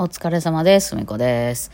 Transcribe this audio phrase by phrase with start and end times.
[0.00, 0.96] お疲れ様です。
[0.96, 1.70] みこです。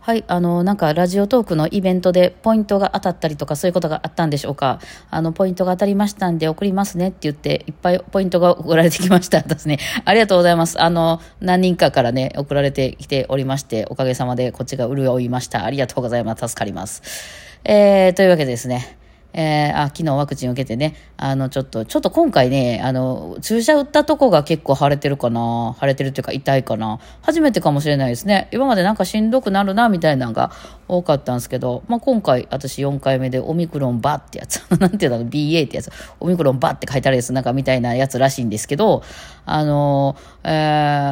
[0.00, 4.80] はい、あの、なんかラジオトークのイベントでポイントが当たったりとかそういうことがあったんでしょうか？
[5.10, 9.40] あの、ポイントが当たりましたんで送りますねって言って、いっぱいポイントが送られてきました。
[9.48, 9.78] ですね。
[10.04, 10.78] ありがとうございます。
[10.78, 15.64] あの、何人かからね、送られてきておりまして、おかげさまでこっちが潤いました。
[15.64, 16.46] ありがとうございます。
[16.48, 17.00] 助かります。
[17.64, 18.99] えー、というわけでですね。
[19.32, 25.76] えー、あ、昨日ワクチン受けてね、あの、ちょっと、ちょっと今回ね、あの、注射打ったとこが結構腫れてるかな。
[25.80, 26.98] 腫れてるっていうか痛いかな。
[27.22, 28.48] 初めてかもしれないですね。
[28.52, 30.50] 今までなんかしんどくなるな、みたいなのが
[30.90, 39.02] 多かったんですけど、まあ、今回、私4回目でオミクロンバってやつ、 なんていうの、BA ってやつ、オミクロンバって書いてあるやつ、なんかみたいなやつらしいんですけど、
[39.46, 40.48] あの、え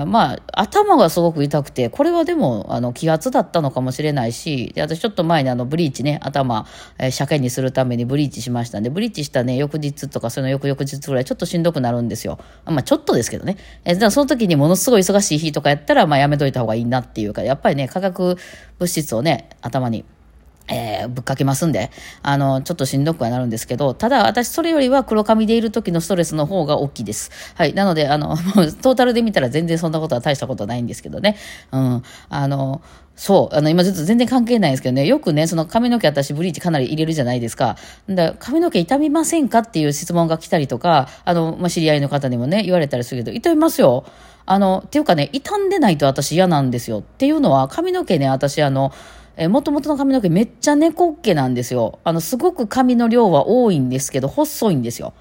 [0.04, 6.66] ー、まあ、頭がすごく痛くて、これはでも、あの、気圧だったのかもしれないし、で、私ちょっと前にあの、ブリーチね、頭、
[6.98, 12.38] えー、車検にするためにブリーチしましたんで、ブリーチしたね、翌日とか、その翌々日ぐらいちょっとしんどくなるんですよ。
[12.64, 13.56] まあ、ちょっとですけどね。
[13.84, 18.36] えー、だからその時にものすごい忙しい日とかやったら、まあ、やめといた方がいいなっていうか、やっぱりね、化学
[18.78, 20.04] 物質をね、頭に、
[20.68, 21.90] えー、ぶっかけますんで、
[22.22, 27.30] あの、ちょっとしんどくはなるんですけど、ただ私それよりは黒髪でいる時のストレスの方が大きいです。
[27.54, 27.74] はい。
[27.74, 28.36] なので、あの、
[28.82, 31.36] トータルで見たら全然そんなことは大したことはないんですけどね。
[31.72, 32.02] うん。
[32.28, 32.82] あの、
[33.16, 33.56] そう。
[33.56, 37.76] あの、今ちょっと全然関係ないんですけどね、よくね、その髪の毛私ブリーチかなり入れるじゃないですか。
[38.08, 44.04] だ髪の毛痛みませんかっていう質問が来たりとか、あの、まあ、知り合いの方にもね、言われたりするけど、痛みますよ。
[44.46, 47.00] あの、っていうかね、傷んでないと私嫌なんですよ。
[47.00, 48.92] っていうのは、髪の毛ね、私あの、
[49.40, 52.00] えー、もともとの髪の毛めっちゃ猫っ毛なんですよ。
[52.02, 55.14] あの、すごく髪の量は多いんですけど、細いんですよ。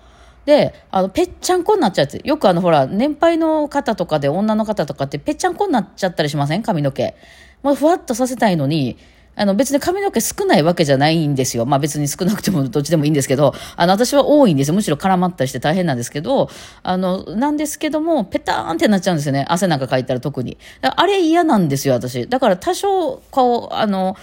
[0.46, 2.22] で、あの、ぺっちゃんこになっちゃうやつ。
[2.26, 6.64] よくあの、ほら、年配の方とかで女の方とかってぺっちゃんこになっちゃったりしません？
[6.64, 7.16] 髪の毛。
[7.62, 8.98] まあふわっとさせたいのに、
[9.38, 11.66] あの別に髪の毛少ないわけじゃないんですよ。
[11.66, 14.74] まあ別に少なくてもどっちでもいいんですけど、あの私は多いんですよ。
[14.74, 16.50] むしろ絡まったりして大変なんですけど、
[16.84, 19.46] あの、なんですけども、ペターンってなっちゃうんですよね。
[19.48, 20.58] 汗なんかかいたら特に。
[20.82, 22.28] あれ嫌なんですよ、私。
[22.28, 24.18] だから多少、こう、あの、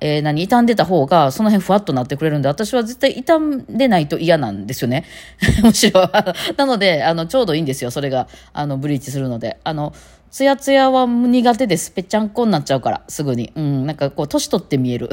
[0.00, 5.04] えー、何、傷んでた方が、その辺ふわっとなってくれるんで、私は絶対傷んでないと嫌なんですよね。
[5.62, 6.10] むしろ。
[6.56, 7.90] なので、あの、ちょうどいいんですよ。
[7.90, 9.58] それが、あの、ブリーチするので。
[9.64, 9.92] あの、
[10.30, 11.90] ツヤツヤは苦手です。
[11.90, 13.50] ぺっちゃんこになっちゃうから、すぐに。
[13.54, 15.08] うん、なんかこう、年取って見える。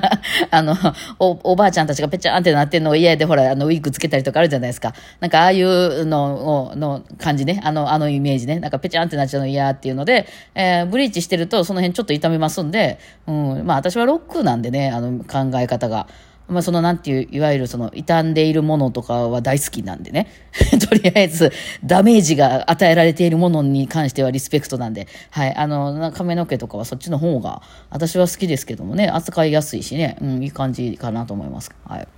[0.50, 0.76] あの
[1.18, 4.92] お、おばあちゃんたちがぺちゃんってなってんのが嫌で、ほら、あの、ウィッグつけたりとかあるじゃないですか。
[5.20, 7.62] なんか、ああいうのの感じね。
[7.64, 8.60] あの、あのイメージね。
[8.60, 16.08] なんか、ぺちゃんってなっちゃうの嫌っていうので、えー、ブリーチしてると、その辺ちょっと痛みますんで、うん、まあ、私はロックなんでね、あの、考え方が。
[16.48, 20.28] まあ、その、なんていう、いわゆるその、傷んでいるものとかは大好きなんでね。
[20.88, 21.52] とりあえず、
[21.84, 25.54] ダメージが与えられているものに関してはリスペクトなんで、はい。
[25.54, 27.60] あの、髪の毛とかはそっちの方が、
[27.90, 31.70] 私は好きですけどもね、扱いやすいしね、うん、いい感じかなと思います。
[31.84, 32.08] はい。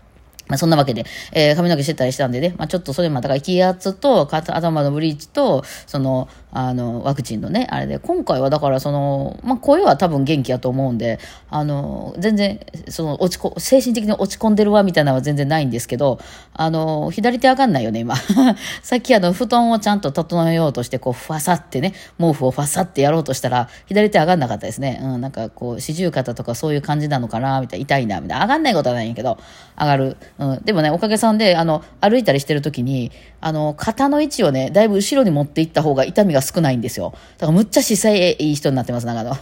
[0.50, 11.18] まあ、そんなわけで、えー、髪の毛してたりしたんでね、まあ、ちょっとそれも、だから気圧と、頭のブリーチと、その、あの、ワクチンのね、あれで、今回はだからその、まあ、声は多分元気やと思うんで、
[11.48, 16.18] あの、全然、その、落ちこ、精神的に落ち込んでるわ、みたいなのは全然ないんですけど、
[16.54, 18.16] あの、左手上がんないよね、今。
[18.82, 25.00] さっきあの、布団をちゃんと整えようとして、こう、ファサってね、毛布をファサってやろうとしたら、左手上がんなかったですね。
[25.02, 28.44] うん、なんかこう、四十肩とかそういう感じなのかな、みたいな、痛いな、みたいな。
[28.44, 29.38] 上がんないことはないんやけど、
[29.78, 30.16] 上がる。
[30.38, 37.12] うん、でもね、おかげさんで、あの、歩いたりしてるときに、あの、肩の位置をね、だいぶ後ろに持っていった方が痛みが少ないんですよ。
[37.38, 39.36] だからむっちゃ姿勢いい人になってます、長野。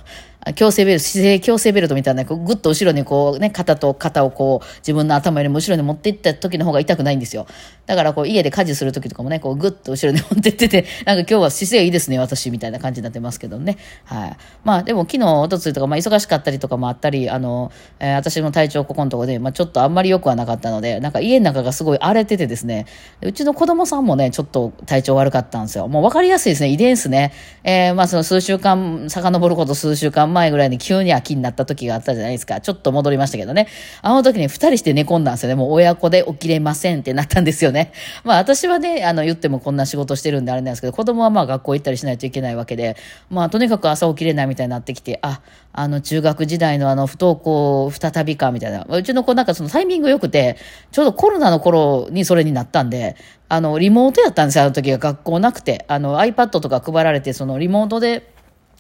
[0.55, 7.47] 強制ベルト、姿勢強制ベルトみたいな、こうぐっと後ろにこうね、肩と肩をこう、自分の頭よりも後ろに持っていった時の方が痛くないんですよ。
[7.87, 13.79] だからこう、家で家事する時とかもね、こう、ぐっと後ろに持ってってて、なんか今日は姿勢いいですね、私、みたいな感じになってますけどね。
[14.05, 14.37] はい。
[14.65, 22.87] まあ、でも昨日、おとついとか、まあ、忙しかったりとかもあったり、あの、えー、私の体調ここのとこで、まあ、ちょっとあんまり良くはなかったので、なんか家の中がすごい荒れててですね、
[23.23, 25.89] うちの子供さんもね、ちょっと体調悪かったんですよ。
[25.89, 27.33] もう分かりやすいですね、遺伝子ね。
[27.65, 32.61] えー、まあ、その数週間、遡ること数週間前ぐらいに急に秋になった時があったじゃないですか。
[32.61, 33.69] ちょっと戻りましたけどね。
[34.03, 35.55] あの時に二人して寝込んだんですよね。
[35.55, 37.93] もう親子で起きれませんってなったんですよね。
[38.25, 42.97] まあ私はね、あの言ってもこんな仕事してるんであれなんですけど、子供はまあ学校行ったりしないといけないわけで、
[43.31, 45.41] まあとにかく朝起きれないみたいになってきて、あ、
[45.73, 48.85] あの中学時代のあの不登校再びかみたいな。
[48.89, 50.57] うちの子なんかそのタイミング良くて、
[50.91, 53.17] ちょうどコロナの頃にそれになったんで、
[53.49, 55.85] あのリモートやったんですよ、あの時が学校なくて。
[55.89, 58.38] あの iPad とか配られて、そのリモートで、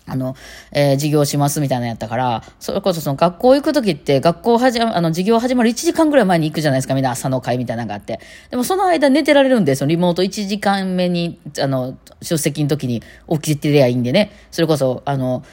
[0.08, 0.34] あの、
[0.72, 8.20] えー、授業しますみたいなやったから、それこそその学校行くときって、学校はじあの、授業始まる1時間ぐらい前に行くじゃないですか、みんな朝の会みたいなのがあって。
[8.50, 14.32] でもその間寝てられるんで、そのリモート1時間目に、あの、出席の時に起きてりゃいいんでね。
[14.50, 15.44] それこそ、あの、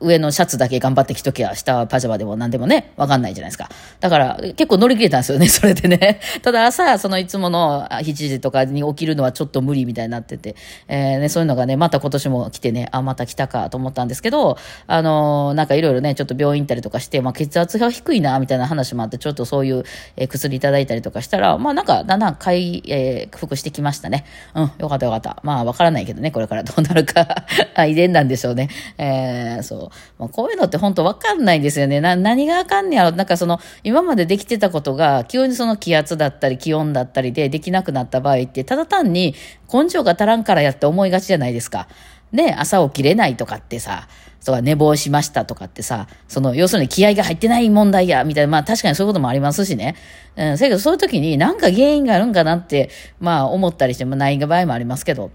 [0.00, 3.68] 上のシャツだけ頑張って着ときゃ、下はパジャマでも何でもね、わかんないじゃないですか。
[4.00, 6.20] だから、結構乗り切れたんですよね、 それでね。
[6.42, 10.56] ただ朝、そのいつもの7時とかに起きるのはちょっと無理みたいになってて、
[10.88, 19.84] えー、ね、そういうのがね、また今年も来てね、あ、また来たかと思ったんですけど、あのー、なんかいろいろね、ちょっと病院行ったりとかして、まあ、血圧が低いな、みたいな話もあって、ちょっとそういう、
[20.16, 24.24] え、薬いただいたりとかしたら、まあなんか、だんだん回、えー、復してきましたね。
[24.54, 25.38] うん、よかったよかった。
[25.42, 27.44] まあ、わからないけどね、これからどうなるか
[27.86, 28.68] 遺伝なんでしょうね。
[28.98, 29.80] えー、そう。
[30.18, 32.00] まあ、こういうのって本当わかんないんですよね。
[32.00, 33.12] な、何があかんねやろ。
[33.12, 39.34] なんかその、今までできてたことが、急にその気圧だったり気温だったりでできなくなった場合って、ただ単に
[39.72, 41.88] 根性が足らんからやって思いがちじゃないですか。
[42.32, 44.08] ね、朝起きれないとかってさ、
[44.40, 49.94] そう寝坊しましたとかってさ、その、要するに気合が入ってない問題や、みたいな、まあ確かにそういうこともありますしね。
[50.36, 52.90] うん、せやけどそういう時になんか原因があるんかなって、
[53.20, 55.30] まあ思ったりしてもない場合もありますけど。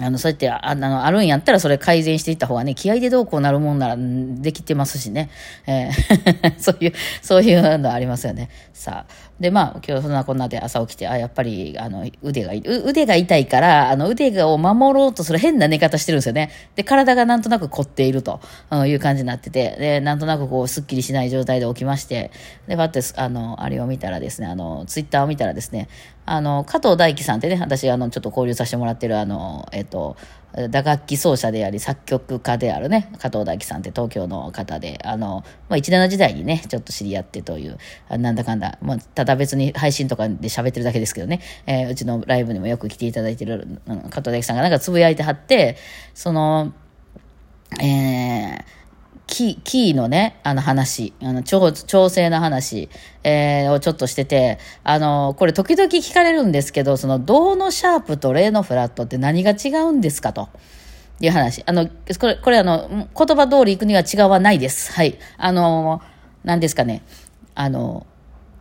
[0.00, 5.30] あの、そうやってああのあるんやったらそれ改善していった方がね、気合でどうこうなるもんならできてますしね。
[5.66, 8.48] えー そういう、そういうのありますよね。
[8.72, 9.31] さあ。
[9.42, 16.50] で、まあ、今日そんなこんなで朝起きて、あ、やっぱり、あの、腕が、腕が痛いから、あの、腕を守ろうとする変な寝方してるんですよね。
[16.76, 18.40] で、体がなんとなく凝っていると
[18.86, 22.30] いう感じになってて、で、なんとなくこう、すっきりしない状態で起きまして、
[22.68, 25.88] で、パって、あの、あれを見たらですね、あの、ツイッターを見たらですね、
[26.24, 30.16] あの、加藤大樹さんってね、私、あの、ちょっと交流させてもらってる、あの、えっと、
[30.70, 37.78] 打楽器奏者であり作曲家であるね、加藤大樹さんって東京の方で、あの、まあ、17時代にね、ちょっと知り合ってという、
[38.10, 43.66] なんだかんだ、まあ、ただ別に配信とかで喋ってるだけですけどね、えー、うちのライブにもよく来ていただいてる、
[44.10, 45.76] 加藤大樹さんがなんかつぶやいてはって、
[46.12, 46.74] その、
[47.80, 48.64] えー、
[49.26, 52.88] キー、キーのね、あの話、あの調、調整の話、
[53.24, 60.48] えー、をちょっとしてて、あの、これ時々聞かれるんですけど、その、銅のシャープと例のフラットって何が違うんですかと。
[61.20, 61.62] いう話。
[61.66, 61.88] あの、
[62.18, 64.92] これ、これあの、言葉通り行くには違わないです。
[64.92, 65.18] はい。
[65.38, 66.02] あの、
[66.44, 67.02] 何ですかね。
[67.54, 68.06] あの、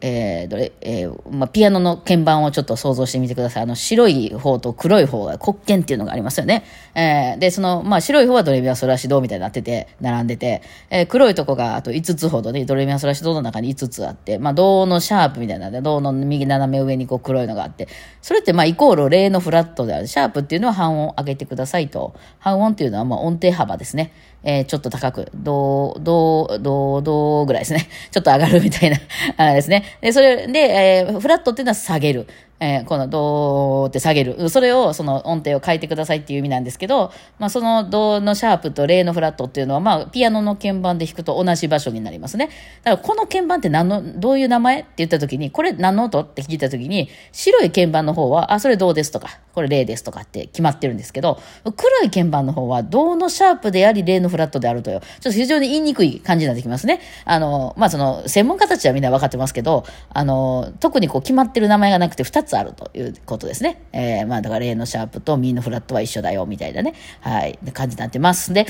[0.02, 3.64] えー、どれ、えー、まあ、ピアノの鍵盤をちょっと想像してみてください。
[3.64, 6.64] あの、白い方と黒い方が黒鍵っていうのがありますよね。
[6.96, 17.88] えー、で、その、まあ、白い方はドレミアソラシドみたいになってて、並んでて、えー、黒いとこがあと5つほどね、ドレミアソラシドの中に5つあって、まあ、銅のシャープみたいなんで、銅の右斜め上にこう黒いのがあって、
[18.24, 20.08] それってまあ、イコール0のフラットである。
[20.08, 22.16] シャープっていうのは半音上げてくださいと。
[22.40, 24.12] 半音っていうのはまあ、音程幅ですね。
[24.44, 27.88] えー、ちょっと高く、どう、どう、どう、どうぐらいですね。
[28.12, 28.98] ちょっと上がるみたいな、
[29.38, 29.84] あですね。
[30.02, 32.28] で、それで、えー、フラットっていうのは下げる。
[32.64, 34.48] えー、このドーって下げる。
[34.50, 42.50] それを、その音程を変えてくださいっていう意味なんですけど、まあ、そのドのシャープとレのフラットっていうのは、まあ、ピアノの鍵盤で弾くと同じ場所になりますね。
[42.84, 51.40] だから、この鍵盤って何の、どういう名前って言った時に、これ何の音って聞いた時に、白い鍵盤の方は、あ、それドですとか、これ例ですとかって決まってるんですけど、
[51.76, 55.00] 黒い鍵盤の方は、銅のシャープであり、例のフラットであるという。
[55.00, 57.00] ちょっと非常に言いにくい感じになってきますね。
[57.26, 63.82] あの、まあ、その、専門家たちはみんな分かってますけど、あの、特にこう決まってる名前がなくて2つあるということですね。
[63.94, 66.94] えー、まあだから例のシャープとミのフラットは一緒だよ、みたいなね。
[67.22, 67.60] はい。
[67.74, 68.54] 感じになってます。
[68.54, 68.66] で、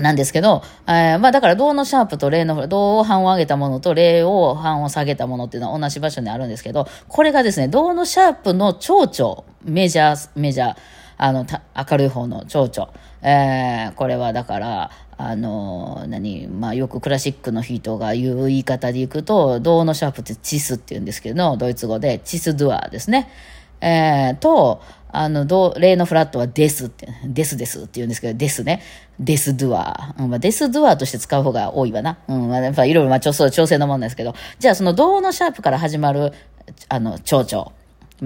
[0.00, 10.76] なんですけど、えー、まあだから銅のシャープとレの、銅を半を上げたものとレを半を下げたものっていうのは同じ場所にあるんですけど、これがですね、銅のシャープの蝶々、メジャー、メジャー、
[11.18, 11.46] あの、
[11.90, 12.92] 明るい方の蝶々。
[13.22, 23.30] えー、これはだから、あの、何、まあよくクラシックの人が言う言い方でいくと、銅のシャープってチスって言うんですけど、ドイツ語でチスドゥアですね。
[23.82, 24.80] えー、と、
[25.14, 28.82] あの、ど例のフラットはデスって、デスデスって言うんですけど、デスね。
[29.20, 30.14] デスドゥア。
[30.18, 32.18] うん、まあ、デスドゥアとして使う方が多いわな。
[32.28, 34.34] うん、まあ、やっぱいろいろ、まあ、調整、調整のもんですけど。
[34.58, 36.32] じゃあ、その銅のシャープから始まる、
[36.88, 37.72] あの、蝶々。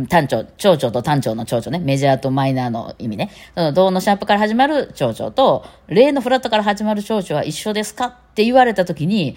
[0.09, 1.79] 単調、蝶々と単調の蝶々ね。
[1.79, 3.31] メジャーとマイナーの意味ね。
[3.55, 9.37] その銅のシャープから始まる蝶々と、例のフラットから始まる蝶々は一緒ですかって言われたときに、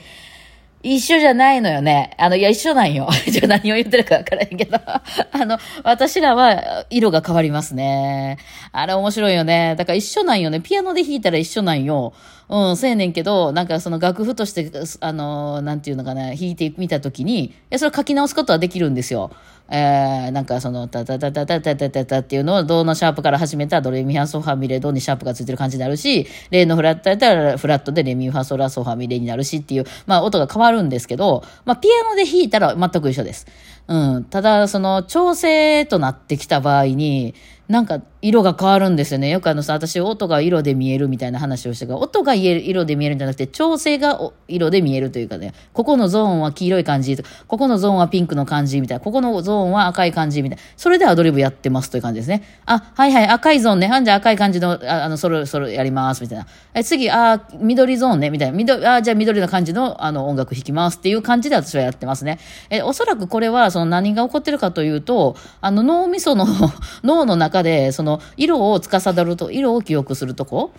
[0.82, 2.16] 一緒じゃないのよね。
[2.18, 3.10] あの、いや、一緒なんよ。
[3.28, 4.78] じゃ何を言ってるかわからへんけど。
[4.80, 8.38] あの、私らは色が変わりますね。
[8.72, 9.76] あれ面白いよね。
[9.78, 10.62] だから一緒なんよね。
[10.62, 12.14] ピアノで弾いたら一緒なんよ。
[12.48, 14.72] うん、せえねんけど、なんかその楽譜として、
[15.02, 19.32] あの、なんていうのかな、弾いてみたときに、いや、それ書き直すことはできるんですよ。
[19.72, 33.46] えー、なんかその、タタタタタタタタタっていうのを、ドのシャープから始めたドレミファソファミレドにシャープがついてる感じになるし、レのフラットやったらフラットでレミファソラソファミレになるしっていう、まあ音が変わるんですけど、まあピアノで弾いたら全く一緒です。
[33.90, 34.24] うん。
[34.26, 37.34] ただ、その調整となってきた場合に、
[37.70, 39.30] なんか色が変わるんですよね。
[39.30, 47.16] よくあのさ、私、音が色で見えるみたいな話をしてから、音が色で見えるんじゃなくて、調整が色で見えるというかね、ここのゾーンは黄色い感じ、
[47.48, 52.44] ここのゾーンはピンクの感じみたいな、ここのゾーンは赤い感じみたいな、それでアドリブやってますという感じですね。
[52.66, 53.88] あ、はいはい、赤いゾーンね。
[53.88, 56.48] はんじゃ赤い感じの、ああの、それ、それやります、みたいな。
[56.74, 58.58] え、次、あ、緑ゾーンね、みたいな。
[58.58, 62.40] 緑、あ、じゃあ緑の感じの、あの、音楽弾きますっていう感じで私はやってますね。
[62.72, 66.46] え、おそらくこれは、何が起こってるかというと、あの、脳みその
[67.04, 70.72] 脳の中で、その、色を司ると、色を記憶するとこ、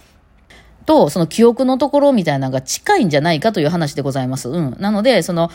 [0.86, 4.48] と、その記憶のところみたいなのが近いんじゃないかという話でございます。
[4.48, 4.76] うん。
[4.80, 5.50] なので、その、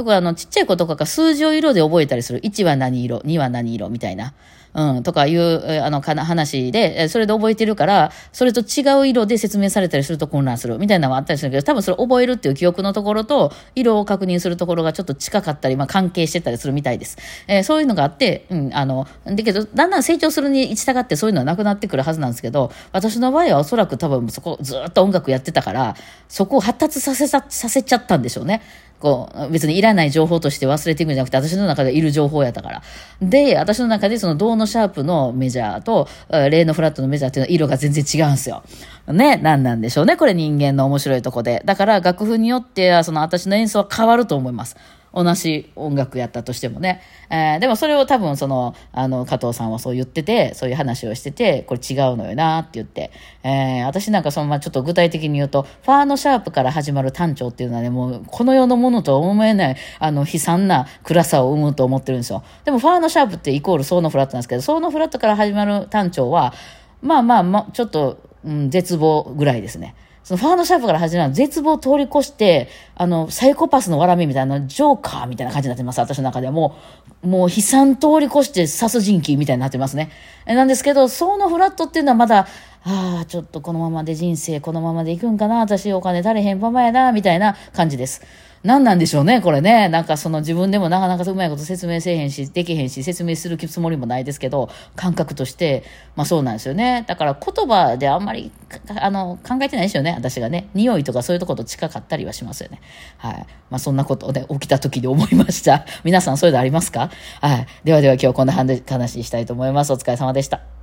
[0.00, 2.40] よくあの、ちっちゃい子とかが数字を色で覚えたりする。
[2.40, 4.32] 1は何色、2は何色みたいな。
[4.72, 17.18] うん、とかいう、あの、かな、話で、それで覚えてるから、それと違う色で説明されたりすると混乱するみたいなのもあったりするけど、多分それ覚えるっていう記憶のところと、色を確認するところがちょっと近かったり、まあ関係してたりするみたいです。
[17.48, 25.96] えー、そういうのがあって、うん、あの、だけど、だんだん成長するに従ってそういうのはなくなってくるはずなんですけど、私の場合はおそらく多分そこずっと音楽やってたから、
[26.28, 28.62] そこを発達させさ、させちゃったんでしょうね。
[29.00, 32.82] こう、別にいらない情報として忘れていくんじゃなくて、私の中でいる情報やったから。
[33.22, 38.62] で、私の中でその銅のシャープのメジャーと、レイのフラットのメジャーっていうのは色が全然違うんですよ。
[39.08, 40.16] ね、なんなんでしょうね。
[40.16, 41.62] これ人間の面白いとこで。
[41.64, 44.76] だから楽譜によっては、その私の演奏は変わると思います。
[45.12, 47.02] 同じ音楽やったとしてもね。
[47.30, 53.10] えー、でもそれを多分その、あの、加藤さんはそう言ってて、そういう話をしてて、これ違うのよなって言って、
[53.42, 62.42] えー、私なんかその、まあちょっと具体的に言うと、ファーのシャープから始まる単調っていうのはね、もうこの世のものとは思えない、あの、悲惨な暗さを生むと思ってるんですよ。
[62.64, 66.54] でもファーのシャープってイコールソーのフラットなんですけど、ソーのフラットから始まる単調は、
[67.02, 69.94] まあまあまあ、ちょっと、うん、絶望ぐらいですね。
[70.30, 76.76] そのファーのシャープから始まる絶望を通り越して、あの、サイコパスのわらみみたいな、ジョーカーみたいな感じになってます、私の中でも。
[77.24, 80.10] もう悲惨通り越して殺人鬼みたいになってますね。
[80.46, 82.46] なんですけど、そのフラットっていうのはまだ、
[82.84, 88.22] ああ、ちょっとこのままで人生このままでいくんかな、私お金足りへんままやな、みたいな感じです。
[88.62, 89.88] 何なんでしょうね、これね。
[89.88, 95.82] なんかその自分でもなかなかうまいこと説明せえへんし、できへんし、説明するつもりもないですけど、感覚として、
[96.14, 97.04] まあそうなんですよね。
[97.06, 98.52] だから言葉であんまり、
[99.00, 100.68] あの、考えてないですよね、私がね。
[100.74, 102.80] 匂いとかそういうとこと近かったりはしますよね。
[103.16, 103.46] はい。
[103.70, 105.86] まあそんなことで起きた時に思いました。
[106.04, 107.10] 皆さんそういうのありますか？
[107.40, 107.66] はい。
[107.84, 109.92] ではでは今日こんな話したいと思います。
[109.94, 110.79] お疲れ様でした。